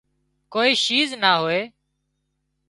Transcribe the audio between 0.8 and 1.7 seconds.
شيِز نِا هوئي